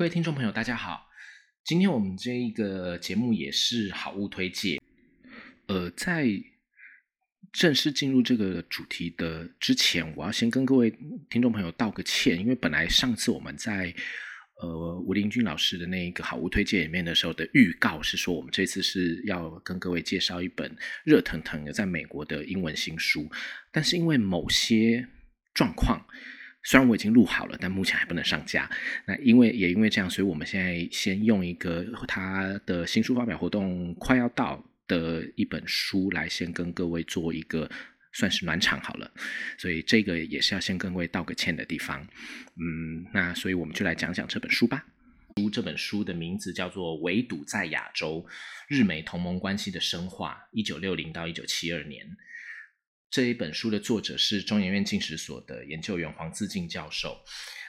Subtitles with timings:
[0.00, 1.10] 各位听众朋友，大家好。
[1.62, 4.80] 今天我们这一个节目也是好物推荐。
[5.66, 6.26] 呃，在
[7.52, 10.90] 正式进入这个主题的之前，我要先跟各位
[11.28, 13.94] 听众朋友道个歉，因为本来上次我们在
[14.62, 23.30] 呃吴林军老师的那一个好物推荐里面的时候的预告是说，我们这次是要跟各位介绍一本热腾腾的在美国的英文新书，
[23.70, 25.06] 但是因为某些
[25.52, 26.02] 状况。
[26.62, 28.70] 虽然我已经录好了，但目前还不能上架。
[29.06, 37.70] 那因为也因为这样，所以我们现在先用一个他的新书发表活动快要到的一本书来先跟各位做一个
[38.12, 39.10] 算是暖场好了。
[39.56, 42.06] 所以这个也是要先跟各位道个歉的地方。
[42.56, 44.84] 嗯，那所以我们就来讲讲这本书吧。
[45.36, 48.26] 书这本书的名字叫做《围堵在亚洲：
[48.68, 52.04] 日美同盟关系的深化（一九六零到一九七二年）》。
[53.10, 57.20] 这一本书的作者是中研院进史所的研究员黄自进教授。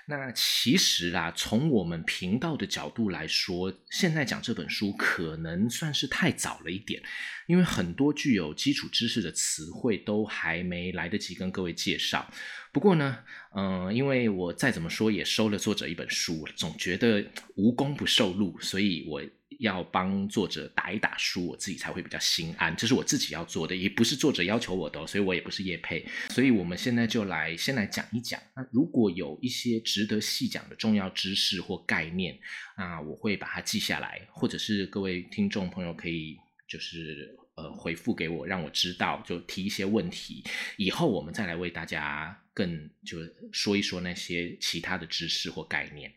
[0.08, 7.02] 那其实啊，从我们频道的角度来说，现在讲这本书可能算是太早了一点，
[7.48, 12.32] 因为很多具有基础知识的词汇都还没来得及跟各位介绍。
[12.72, 13.20] 不过呢，
[13.56, 19.22] 嗯，因为我再怎么说也收了作者一本书，总觉得无功不受禄，所以我。
[19.60, 22.76] 要帮作者打一打书，我自己才会比较心安。
[22.76, 26.06] 这是我自己要做的，也不是作者要求我的，所以我也不是叶配。
[26.30, 28.42] 所以我们现在就来先来讲一讲。
[28.56, 32.40] 那如果有一些值得细讲的重要知识或概念，
[32.78, 40.44] 那我会把它记下来，或者是各位听众朋友可以就是呃回复给我，让我知道，就提一些问题，
[40.78, 43.18] 以后我们再来为大家更就
[43.52, 46.12] 说一说那些其他的知识或概念。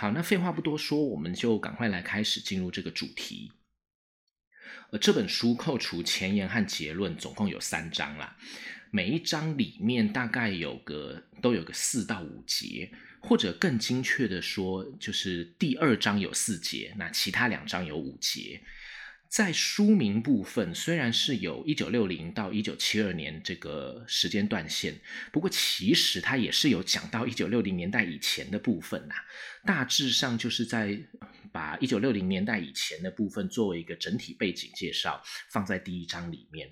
[0.00, 3.50] 好，那废话不多说，我们就赶快来开始进入这个主题。
[4.90, 8.36] 呃，这本书扣除前言和结论，总共有三章啦。
[8.92, 18.62] 每一章里面大概有个都有个四到五节，或者更精确的说，就是第二章有四节，那其他两章有五节。
[19.28, 24.98] 在书名部分，虽然是有一九六零到一九七二年这个时间段线，
[25.30, 29.14] 不过其实它也是有讲到一九六零年代以前的部分呐。
[29.66, 30.98] 大致上就是在
[31.52, 36.70] 把一九六零年代以前的部分作为一个整体背景介绍，放在第一章里面。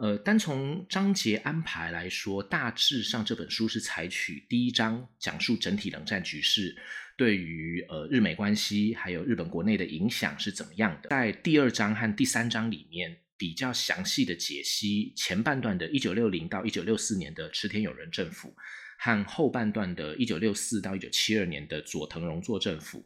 [0.00, 6.74] 呃，单从章节安排来说，大致上这本书是采取第一章讲述整体冷战局势。
[7.14, 11.10] 对于呃日美关系还有日本国内的影响是怎么样的？
[11.10, 18.56] 在第二章和第三章里面比较详细的解析前半段的1960到1964年的池田友人政府，
[18.98, 23.04] 和后半段的1964到1972年的佐藤荣作政府，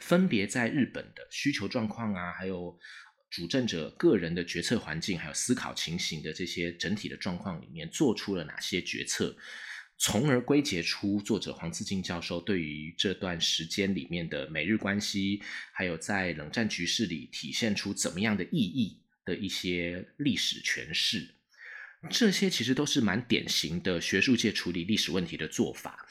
[0.00, 2.76] 分别在日本的需求状况啊，还有
[3.30, 9.36] 主政者个人的决策环境，还有思考情形的这些整体的状况里面，做出了哪些决策？
[9.98, 15.42] 从而归结出作者黄自进教授对于这段时间里面的美日关系，
[15.72, 21.34] 还有在冷战局势里体现出怎么样的意义的一些历史诠释，
[22.10, 26.06] 这些其实都是蛮典型的学术界处理历史问题的做法。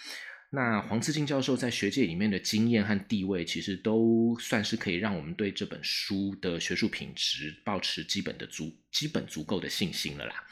[0.56, 10.44] 那黄自进教授在学界里面的经验和地位，其实都算是可以让我们对这本书的学术品质保持基本的足、基本足够的信心了啦。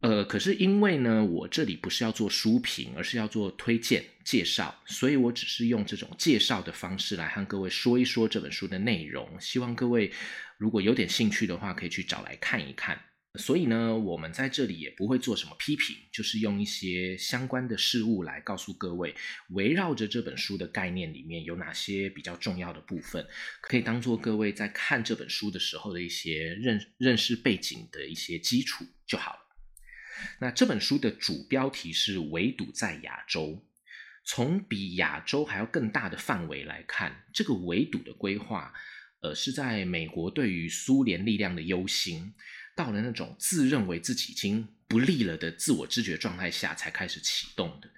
[0.00, 9.28] 呃，可是因为呢，我这里不是要做书评，而是要做推荐介绍，所以我只是用这种介绍的方式来和各位说一说这本书的内容。
[9.40, 10.12] 希望各位
[10.58, 12.96] 如果有点兴趣的话，可以去找来看一看。
[13.36, 19.14] 所以呢，我们在这里也不会做什么批评，就是用一些相关的事物来告诉各位，
[19.50, 23.26] 围绕着这本书的概念里面有哪些比较重要的部分，
[23.60, 29.38] 可以当做各位在看这本书的时候的一些认认识背景的一些基础就好了。
[30.40, 33.62] 那这本书的主标题是“围堵在亚洲”。
[34.28, 38.72] 从比亚洲还要更大的范围来看，这个围堵的规划，
[39.20, 42.34] 呃，是在美国对于苏联力量的忧心，
[42.76, 47.90] 到了那种自认为自己已经不利了的自我知觉状态下才开始启动的。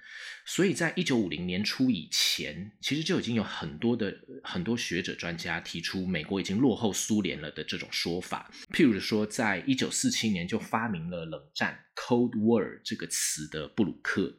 [0.47, 8.51] 所以在一九五零年初以前，其实就已经有很多的很多学者专家提出美国已经落后苏联了的这种说法。
[8.73, 14.39] 譬如说，在一九四七年就发明了冷战 （Cold War） 这个词的布鲁克，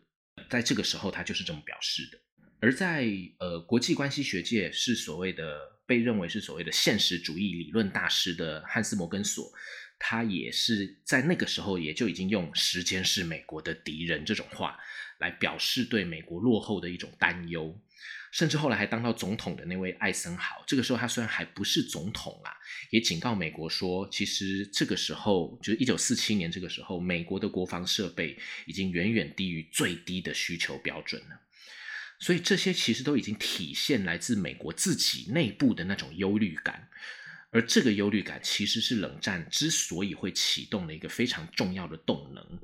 [0.49, 2.17] 在这个时候他就是这么表示的。
[2.59, 3.07] 而在
[3.37, 9.49] 呃国际关系学界是所谓的被认为是所谓的现实主义理论大师的汉斯·摩根索，
[9.99, 14.79] 他也是在那个时候也就已经用“时间是美国的敌人”这种话。
[15.19, 17.77] 来表示对美国落后的一种担忧，
[18.31, 22.55] 甚至后来还当到总统的那位艾森豪，这个时候他虽然还不是总统啊，
[22.89, 31.41] 也警告美国说，其实这个时候就是一九四七年这个时候，美国的国防设备已经远远低于最低的需求标准了。
[32.21, 36.87] 所以这些其实都已经体现来自美国自己内部的那种忧虑感。
[37.51, 42.59] 而这个忧虑感其实是冷战之所以会启动的一个非常重要的动能。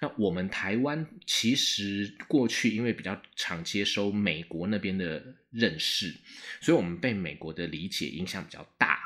[0.00, 6.14] 那我们台湾其实过去因为比较常接收美国那边的认识，
[6.60, 8.99] 所以我们被美国的理解影响比较大。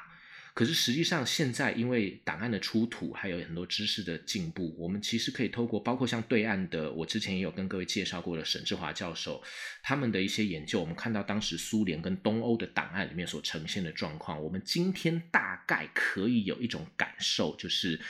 [0.54, 9.42] 可是实际上，现在因为档案的出土，还有很多知识的进步，我们其实可以透过包括像对岸的，我之前也有跟各位介绍过的沈志华教授
[9.82, 18.00] 他们的一些研究，我们看到当时苏联跟东欧的档案里面所呈现的状况，我们今天大概可以有一种感受，就是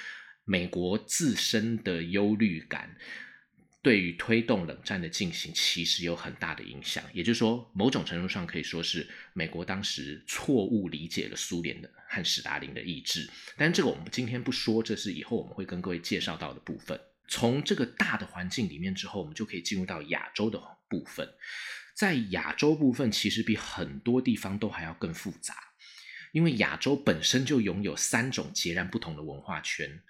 [0.45, 2.95] 美国自身的忧虑感。
[3.85, 7.05] 对于推动冷战的进行，其实有很大的影响。
[7.13, 13.29] 也就是说，某种程度上可以说是美国当时错误理解了苏联的和史达林的意志。
[13.59, 16.99] 但这个我们今天不说，这是以后我们会跟各位介绍到的部分。
[17.29, 20.59] 从这个大的环境里面之后，我们就可以进入到亚洲的
[20.89, 21.29] 部分。
[21.95, 25.55] 在亚洲部分，其实比很多地方都还要更复杂，
[26.33, 30.03] 因为亚洲本身就拥有三种截然不同的文化圈，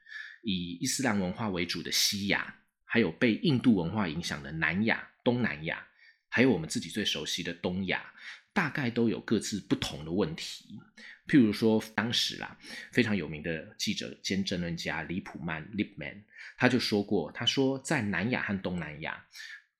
[0.42, 2.60] 以伊斯兰文化为主的西亚。
[2.94, 5.84] 还有被印度文化影响的南亚、东南亚，
[6.28, 8.14] 还有我们自己最熟悉的东亚，
[8.52, 10.78] 大概都有各自不同的问题。
[11.26, 12.56] 譬如说，当时啦
[12.92, 16.22] 非常有名的记者兼政论家李普曼 （Lipman）
[16.56, 19.26] 他就说过，他说在南亚和东南亚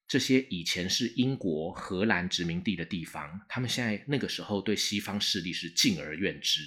[0.08, 6.62] 这些以前是英国、荷兰殖民地的地方，他们现在那个时候对西方势力是敬而远之，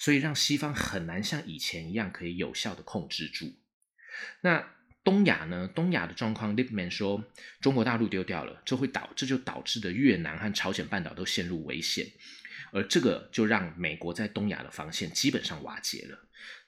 [0.00, 3.54] 所以让西方很难像以前一样可以有效的控制住。
[4.40, 5.66] 那东亚呢？
[5.74, 7.24] 东亚的状况，Lipman 说，
[7.60, 12.06] 中国大陆丢掉了，这会导，这就导致的越南和朝鲜半岛都陷入危险，
[12.70, 16.18] 而这个就让美国在东亚的防线基本上瓦解了。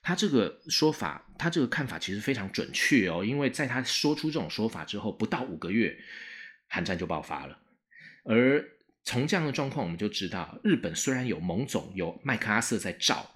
[0.00, 5.96] 他这个说法，他这个看法其实非常准确哦，因为在他说出这种说法之后，不到五个月，
[6.68, 7.58] 韩战就爆发了。
[8.24, 8.64] 而
[9.04, 13.30] 从这样的状况，我们就知道，日本虽然有盟总、有麦克阿瑟在罩。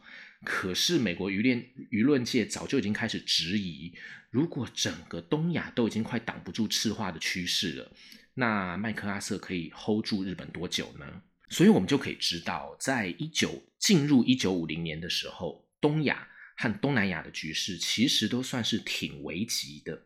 [0.48, 1.60] 可是，美国舆论
[1.90, 3.92] 舆论界早就已经开始质疑，
[4.30, 7.92] 如果整个东亚都已经快挡不住赤化的趋势了，
[8.34, 11.22] 那麦克阿瑟可以 hold 住日本多久呢？
[11.48, 20.00] 所以，我们就可以知道，在一九进入一九五零年的时候，东亚和东南亚的局势其实都算是挺危急的。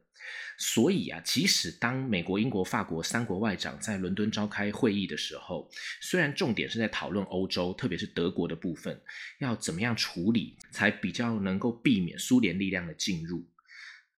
[0.58, 9.00] 所以啊，即使当美国、英国、法国三国外长在伦敦召开会议的时候，虽然重点是在讨论欧洲，特别是德国的部分，
[9.38, 13.48] 要怎么样处理才比较能够避免苏联力量的进入。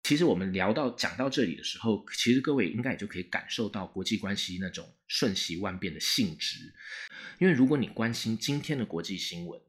[0.03, 6.73] 其实我们聊到讲到这里的时候，其实各位应该也就可以感受到国际关系那种瞬息万变的性质。
[7.37, 9.61] 因为如果你关心今天的国际新闻，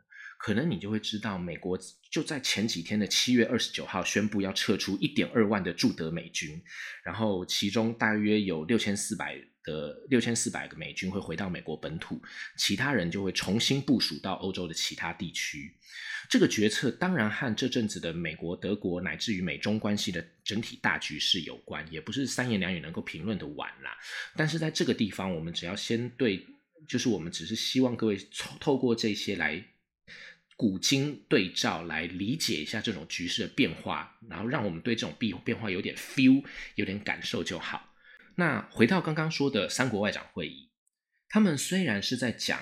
[0.42, 1.78] 可能你就会知道，美国
[2.10, 6.60] 就在前几天的七月二十九号宣布要撤出一点二万的驻德美军，
[7.04, 12.20] 然后其中大约有六千四百的六千四百个美军会回到美国本土，
[12.56, 15.72] 其他人就会重新部署到欧洲的其他地区。
[16.28, 23.96] 这个决策当然和这阵子的美国、德国乃至于美中关系的整体大局势有关，也不是三言两语能够评论的完啦。
[24.34, 26.44] 但是在这个地方，我们只要先对，
[26.88, 28.18] 就是我们只是希望各位
[28.58, 29.64] 透过这些来。
[30.62, 36.44] 古今对照来理解一下这种局势的变化，然后让我们对这种变变化有点 feel，
[36.76, 37.92] 有点感受就好。
[38.36, 40.70] 那回到刚刚说的三国外长会议，
[41.28, 42.60] 他们虽然是在讲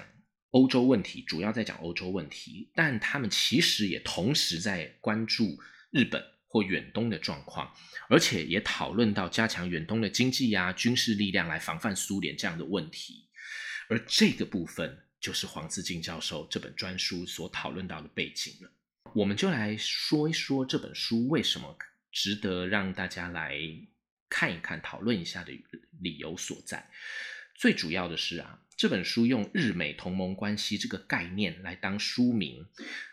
[0.52, 5.59] 欧洲问题，主要在讲欧洲问题，但他们其实也同时在关注
[5.90, 7.71] 日本或远东的状况，
[8.09, 13.28] 而且也讨论到加强远东的经济呀、军事力量来防范苏联这样的问题。
[13.90, 15.00] 而这个部分。
[15.20, 18.70] 就是黄自敬教授这本专书所讨论到的背景了。
[19.14, 21.76] 我们就来说一说这本书为什么
[22.10, 23.58] 值得让大家来
[24.28, 25.52] 看一看、讨论一下的
[26.00, 26.90] 理由所在。
[27.54, 32.66] 最主要的是啊，这本书用日美同盟关系这个概念来当书名，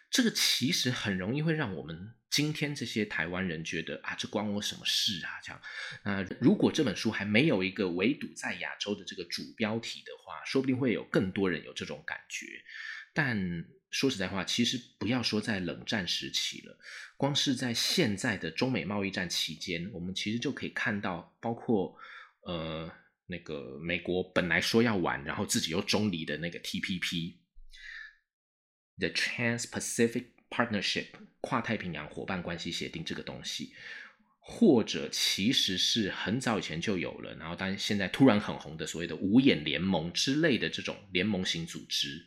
[0.09, 2.13] 这个其实很容易会让我们。
[2.29, 5.39] 今天这些台湾人觉得啊，这关我什么事啊？
[5.41, 5.61] 这样，
[6.03, 12.45] 那如果这本书还没有一个围堵在亚洲的这个主标题的话，说不定会有更多人有这种感觉。
[13.13, 16.77] 但说实在话，其实不要说在冷战时期了，
[17.15, 21.95] 光是在现在的中美贸易战期间，我们其实就可以看到，包括
[22.41, 22.91] 呃
[23.25, 27.39] 那个美国本来说要玩，然后自己又中离的那个 T P P
[28.99, 30.25] The Trans-Pacific。
[30.49, 31.07] Partnership
[31.41, 33.73] 跨太平洋伙伴关系协定这个东西，
[34.39, 42.25] 或者其实是很早以前就有了，然后但现在突然很红的所谓的五眼联盟之类的这种联盟型组织。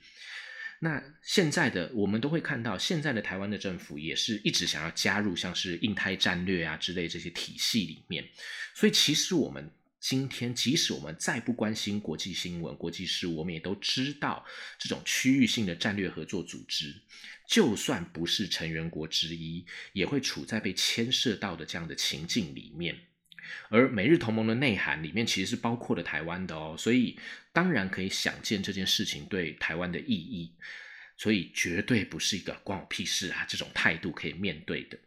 [0.80, 8.28] 那现在的我们都会看到，现在的台湾的政府也是一直想要加入像是印太战略啊之类这些体系里面。
[8.74, 14.46] 所以其实我们今天，即使我们再不关心国际新闻、国际事务，我们也都知道，
[14.78, 17.02] 这种区域性的战略合作组织，
[17.46, 22.98] 就算不是成员国之一，也会处在被牵涉到的这样的情境里面。
[23.68, 27.18] 而美日同盟的内涵里面，其实是包括了台湾的哦，所以
[27.52, 30.54] 当然可以想见这件事情对台湾的意义，
[31.18, 34.98] 所以绝对不是一个关我屁事啊这种态度可以面对的。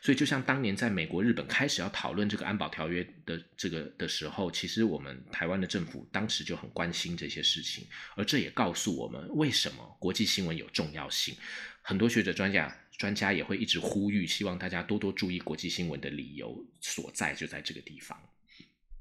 [0.00, 7.86] 所以，就像当年在美国、日本开始要讨论这个安保条约的这个的时候，其实我们台湾的政府当时就很关心这些事情，
[8.16, 11.34] 而这也告诉我们为什么国际新闻有重要性。
[11.82, 18.18] 很多学者、专家、专家也会一直呼吁，希望大家多多注意国际新闻的理由所在，就在这个地方。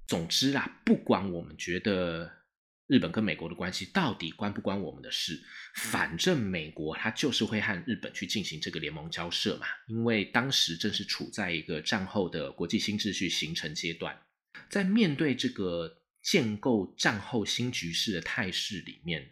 [0.07, 2.40] 总之啊，不管我们觉得。
[2.91, 5.41] 日本跟美国的关系到底关不关我们的事？
[5.75, 14.19] 反正美国它就是会和日本去进行这个联盟交涉嘛，因为当时正是处在一个战后的国际新秩序形成阶段，
[14.69, 19.31] 在面对这个建构战后新局势的态势里面，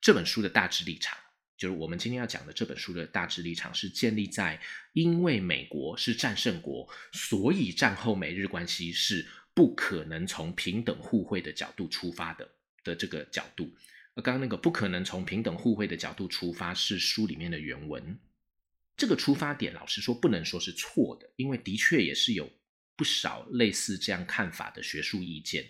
[0.00, 1.18] 这本书的大致立场，
[1.58, 4.60] 就是我们今天要讲的这本书的大致立场，是建立在
[4.92, 12.48] 因为美国是战胜国，所以战后美日关系是不可能从平等互惠的角度出发的。
[12.84, 13.70] 的这个角度，
[14.14, 18.18] 而刚刚那个不可能从平等互惠的角度出发，是书里面的原文。
[18.96, 22.50] 这个出发点，老实说不能说是错的，因为的确也是有
[22.96, 25.66] 不少类似这样看法的学术意见。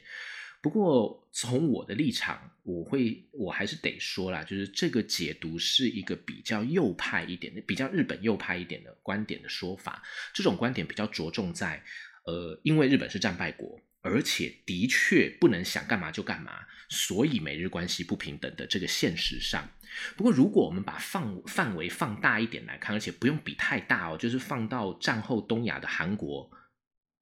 [0.62, 10.02] 不过从我的立场，我会我还是得说啦，就是这个解读是一个比较右派一点的、比较日本右派一点的观点的说法。
[10.34, 11.82] 这种观点比较着重在，
[12.24, 13.80] 呃，因为日本是战败国。
[14.02, 19.68] 而且的确不能想干嘛就干嘛，所以美日关系不平等的这个现实上。
[20.16, 26.50] 不过，如果我们把范范围放大一点来看，而且不用比太大哦，就是放到战后东亚的韩国。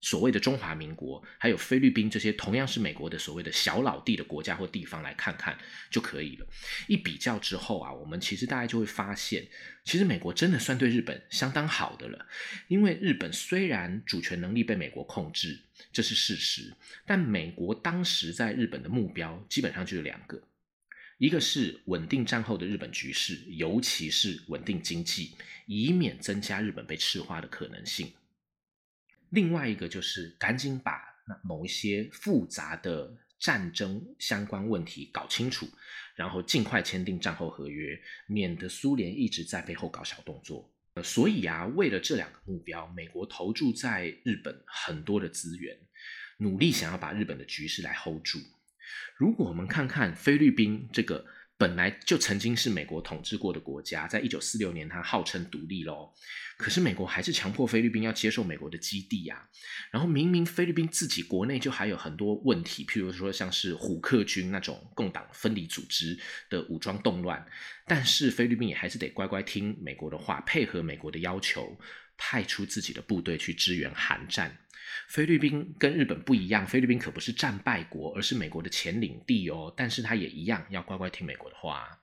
[0.00, 5.58] 所谓的中华民国，还有菲律宾这些同样是美国的所谓的小老弟的国家或地方来看看
[5.90, 6.46] 就可以了。
[6.86, 9.46] 一比较之后啊，我们其实大家就会发现，
[9.84, 12.26] 其实美国真的算对日本相当好的了。
[12.68, 15.58] 因为日本虽然主权能力被美国控制，
[15.92, 16.72] 这是事实，
[17.04, 20.40] 但美国当时在日本的目标基本上就是两个：
[21.18, 25.32] 一个是稳定战后的日本局势，尤其是稳定经济，
[25.66, 28.12] 以免增加日本被赤化的可能性。
[29.30, 35.68] 另外一个就是赶紧把那某一些复杂的战争相关问题搞清楚，
[36.14, 40.70] 然后尽快签订战后合约，免得苏联一直在背后搞小动作。
[41.02, 45.78] 所以啊，为了这两个目标，美国投注在日本很多的资源，
[46.38, 48.38] 努力想要把日本的局势来 hold 住。
[49.16, 51.24] 如果我们看看菲律宾这个。
[51.58, 56.14] 本来就曾经是美国统治过的国家，在一九四六年，它号称独立喽。
[56.56, 59.48] 可是美国还是强迫菲律宾要接受美国的基地呀。
[59.90, 66.16] 然后明明菲律宾自己国内就还有很多问题，譬如说像是虎克军那种共党分离组织
[66.48, 67.44] 的武装动乱，
[67.86, 71.76] 但是菲律宾也还是得乖乖听美国的话，配合美国的要求，
[72.18, 74.58] 派出自己的部队去支援韩战。
[75.06, 79.72] 菲律宾跟日本不一样，菲律宾可不是战败国，而是美国的前领地哦。
[79.74, 81.98] 但是它也一样要乖乖听美国的话。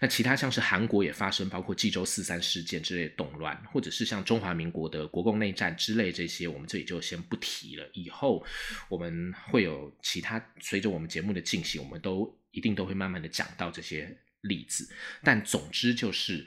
[0.00, 7.86] 那其他像是韩国也发生包括济州四三事件之类动乱，或者是像中华民国的国共内战之类这些，我们这里就先不提了。
[7.92, 8.44] 以后
[8.88, 14.88] 我们会有其他随着我们节目的进行，我们都一定都会慢慢的讲到这些例子。
[15.22, 16.46] 但总之就是。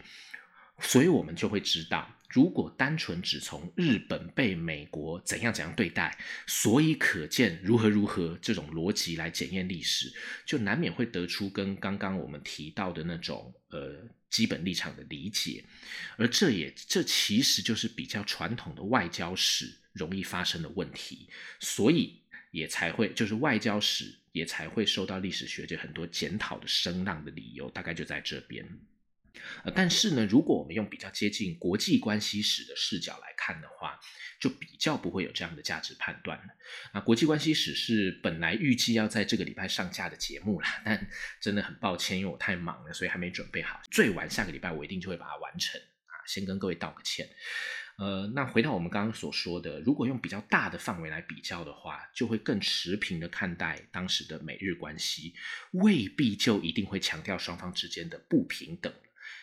[0.81, 10.13] 所以我们就会知道，如果单纯只从日本被美国怎样怎样对待，所以可见如何如何这种逻辑来检验历史，
[10.45, 15.65] 就难免会得出跟刚刚我们提到的那种呃基本立场的理解，
[16.17, 21.27] 而这也这其实就是比较传统的外交史容易发生的问题，
[21.59, 22.21] 所以
[22.51, 28.63] 也才会就是外交史也才会受到历史学界很多检讨的声浪的理由，大概就在这边。
[29.63, 33.99] 呃，但是呢，如果我们用比较接近国际关系史的视角来看的话，
[34.39, 36.45] 就比较不会有这样的价值判断了。
[36.93, 41.09] 那国际关系史是本来预计要在这个礼拜上架的节目啦，但
[41.41, 43.81] 真的很抱歉，因为我太忙了，所以还没准备好。
[43.91, 47.27] 最晚下个礼拜我一定就会把它完成啊，先跟各位道个歉。
[47.97, 55.33] 呃，那回到我们刚刚所说的，如果用比较大的范围来比较的话，就会更持平的看待当时的美日关系，
[55.73, 58.93] 未必就一定会强调双方之间的不平等。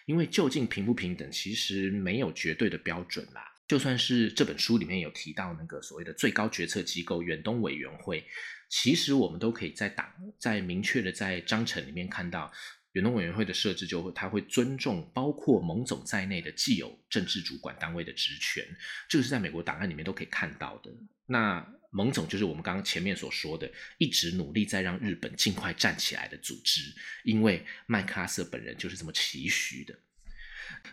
[0.07, 3.43] 因为究竟平不平等，其实没有绝对的标准啦。
[3.69, 8.25] 就算是这本书里面有提到那个所谓的最高决策机构远东委员会，
[8.69, 10.09] 其实我们都可以在党
[10.39, 12.53] 在明确的在章程里面看到，
[12.97, 18.67] 远东委员会的设置就会，他会尊重包括蒙总在内的既有政治主管单位的职权，
[19.07, 20.91] 这个是在美国档案里面都可以看到的。
[21.27, 26.81] 那蒙总就是我们刚刚前面所说的，一直努力在让日本尽快站起来的组织，
[27.23, 29.95] 因为麦克阿瑟本人就是这么期许的。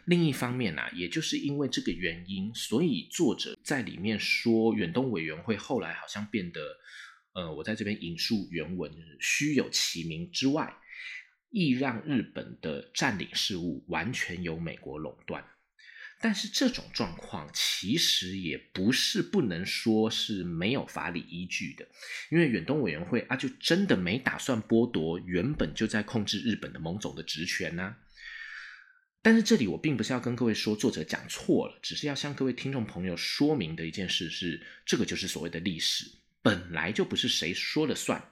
[0.03, 6.62] 另一方面呢，也就是因为这个原因，所以作者在里面说，远东委员会后来好像变得，
[7.31, 8.91] 呃，我在这边引述原文，
[9.22, 10.75] 虚有其名之外。
[11.53, 15.45] 亦让日本的占领事务完全由美国垄断，
[16.19, 21.88] 但是这种状况其实也不是不能说是没有法理依据的，
[22.31, 27.98] 因为远东委员会啊，就真的没打算剥夺原本就在控制日本的盟总的职权呢。
[29.22, 36.05] 但是这里我并不是要跟各位说作者讲错了，只是要向各位听众朋友说明的一件事是，这个就是所谓的历史，
[36.41, 38.31] 本来就不是谁说了算。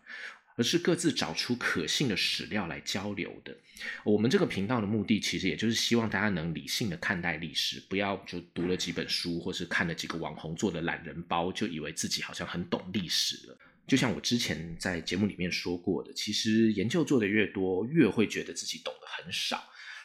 [0.55, 3.55] 而是各自找出可信的史料来交流的。
[4.03, 13.58] 我们这个频道的目的，其实也就是希望大家能理性的看待历史，不要就读了几本书，或是看了几个网红做的懒人包，就以为自己好像很懂历史了。
[13.88, 19.63] 就像我之前在节目里面说过的，其实研究做的越多，越会觉得自己懂得很少，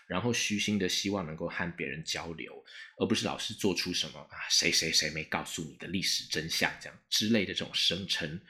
[0.09, 2.65] 然后虚心的希望能够和别人交流，
[2.99, 8.41] 而不是老是做出什么啊谁谁谁没告诉你的历史真相这样之类的这种声称。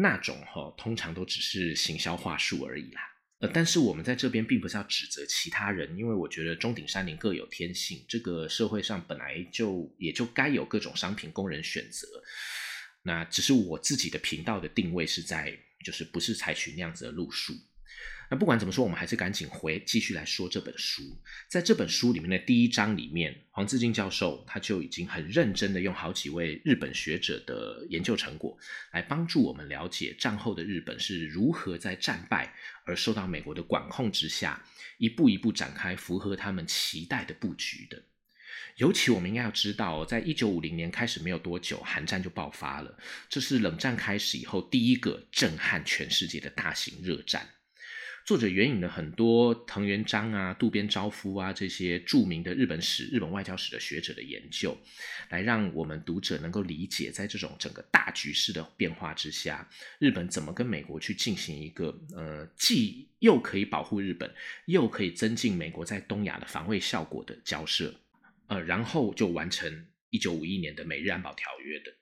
[0.00, 3.02] 那种哈，通常都只是行销话术而已啦。
[3.40, 12.06] 呃，但是我们在这边并不是要指责其他人，因为我觉得中鼎山林各有天性，这个社会上本来就也就该有各种商品供人选择。
[13.02, 17.54] 那只是我自己的频道的定位是在，就是不是采取那样子的路数。
[18.30, 21.02] 那不管怎么说，我们还是赶紧回继续来说这本书。
[21.48, 28.56] 在这本书里面的第一章里面，黄自进教授他就已经很认真的用好几位日本学者的研究成果，
[28.92, 34.64] 来帮助我们了解战后的日本是如何在战败而受到美国的管控之下，
[34.98, 38.00] 一步一步展开符合他们期待的布局的。
[38.76, 42.96] 尤其我们应该要知道，在一九五零年开始没有多久，韩战就爆发了，
[43.28, 47.44] 这是冷战开始以后第一个震撼全世界的大型热战。
[48.24, 54.76] 作者援引了很多藤原章啊、渡边昭夫啊这些著名的日本史、日本外交史的学者的研究，
[55.30, 64.32] 来让我们读者能够理解，在这种整个大局势的变化之下，日本怎么跟美国去进行一个呃，既又可以保护日本，
[64.66, 67.92] 又可以增进美国在东亚的防卫效果的交涉，
[68.46, 71.92] 呃，然后就完成一九五一年的美日安保条约的。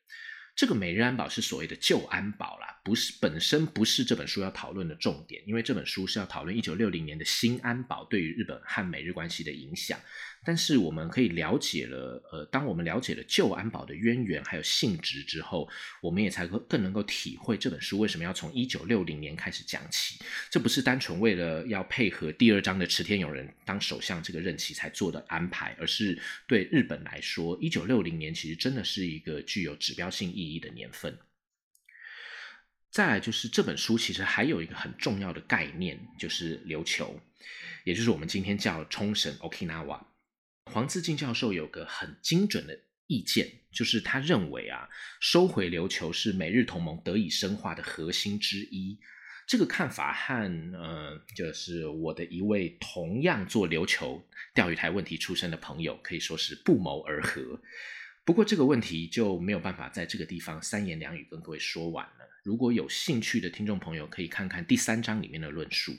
[0.59, 9.97] 这个美日安保是所谓的旧安保啦，不是本身不是这本书要讨论的重点，因为这本书是要讨论一九六零年的新安保对于日本和美日关系的影响。
[10.49, 15.69] 但是我们可以了解了，呃，当我们了解了旧安保的渊源还有性质之后，
[16.01, 20.19] 我们也才更能够体会这本书为什么要从一九六零年开始讲起。
[20.49, 31.15] 这不是单纯为了要配合第二章的池田勇人当首相这个任期才做的安排，而是对日本来说，一九六零年其实真的是一个具有指标性意义的年份。
[32.91, 37.21] 再来就是这本书其实还有一个很重要的概念，就是琉球，
[37.85, 40.01] 也就是我们今天叫冲绳 （Okinawa）。
[40.69, 44.89] 黄自进教授有个很精准的意见，就是他认为啊，
[45.21, 48.99] 收回琉球是美日同盟得以深化的核心之一。
[49.47, 57.59] 这个看法和呃，就是我的一位同样做琉球钓鱼台问题出身的朋友，可以说是不谋而合。
[58.25, 62.28] 不过这个问题就没有办法在这个地方三言两语跟各位说完了。
[62.49, 65.95] 如果有兴趣的听众朋友，可以看看第三章里面的论述。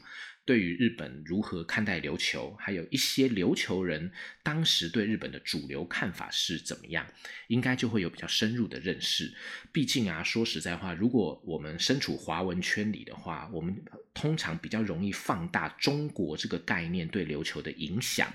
[0.46, 7.06] 对于日本如何看待琉球，还有一些琉球人当时对日本的主流看法是怎么样，
[7.50, 9.32] 应该就会有比较深入的认识。
[9.72, 13.80] 毕竟啊，说实在话，如果我们身处华文圈里的话，我们
[14.16, 18.34] 通常比较容易放大中国这个概念对琉球的影响，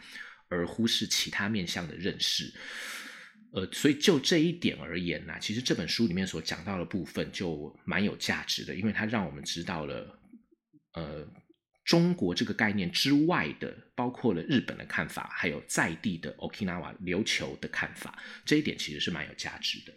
[0.48, 2.54] 而忽视其他面向的认识。
[3.54, 10.18] 呃，所以就这一点而言呢，其实这本书里面所讲到的部分就蛮有价值的，因为它让我们知道了，
[10.92, 11.26] 呃。
[11.84, 19.92] 中国这个概念之外的，包括了日本的看法，还有在地的 Okinawa 琉球的看法，这一点其实是蛮有价值的。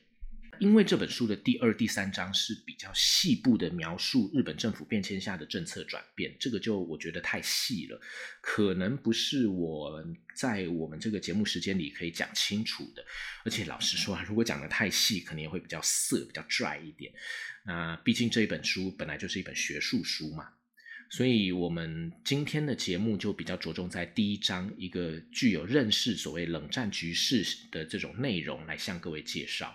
[0.59, 7.99] 因为这本书的第二、第三章是比较细部的描述日本政府变迁下的政策转变，这个就我觉得太细了，
[8.41, 10.03] 可能不是我
[10.35, 13.03] 在我们这个节目时间里可以讲清楚的。
[13.45, 17.11] 而且老实说啊，如果讲的太细，可能也会比较涩、比较拽一点。
[17.65, 20.49] 那毕竟这一本书本来就是一本学术书嘛。
[21.09, 29.73] 所以，我们今天的节目就比较着重在第一章一个具有认识所谓冷战局势的这种内容来向各位介绍。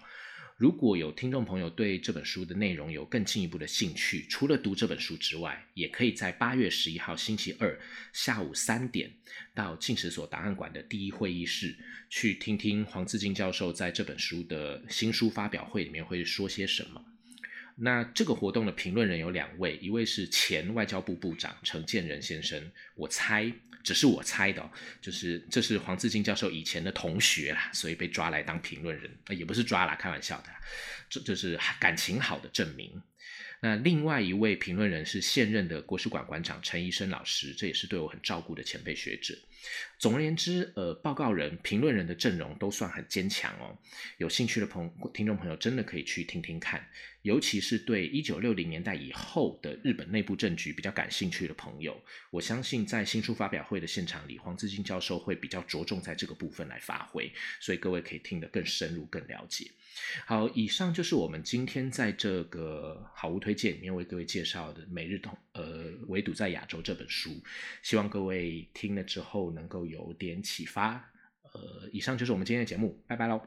[0.57, 7.77] 如果有听众朋友对这本书的内容有更进一步的兴趣，除了读这本书之外，也可以在八月十一号星期二
[8.13, 9.11] 下午三点
[9.55, 11.77] 到进食所档案馆的第一会议室
[12.09, 17.05] 去听听黄自金教授在这本书的新书发表会里面会说些什么。
[17.75, 23.53] 那这个活动的评论人有两位，一位是前外交部部长陈建仁先生，我猜。
[23.83, 30.49] 只是我猜的，就是这是黄自金教授以前的同学啦，所以被抓来当评论人，也不是抓啦，开玩笑的，
[31.09, 33.03] 这就是感情好的证明。
[33.65, 39.39] 那另外一位评论人是现任的国史馆馆长陈医生老师，这也是对我很照顾的前辈学者。
[40.01, 43.79] 总而言之，呃，报告人、评论人的阵容都算很坚强哦。
[44.19, 46.85] 有兴趣的朋友听众朋友，真的可以去听听看，
[47.23, 51.97] 尤其是对一九六零年代以后的日本内部政局比较感兴趣的朋友，
[52.33, 59.71] 我相信在新书发表会的现场里，黄自敬教授会比较着重在这个部分来发挥，所以各位可以听得更深入、更了解。
[60.27, 67.31] 好，以上就是我们今天在这个好物推荐里面为各位介绍的《每日同》呃围堵在亚洲这本书，
[67.83, 71.11] 希望各位听了之后能够有点启发。
[71.53, 73.41] 呃，以上就是我们今天的节目，拜拜喽。